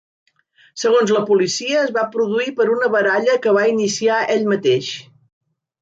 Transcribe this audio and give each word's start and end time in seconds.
Segons 0.83 1.13
la 1.15 1.21
policia 1.27 1.77
es 1.83 1.93
va 1.99 2.07
produir 2.17 2.55
per 2.61 2.69
una 2.79 2.91
baralla 2.99 3.39
que 3.45 3.57
va 3.61 3.71
iniciar 3.77 4.21
ell 4.39 4.53
mateix. 4.57 4.93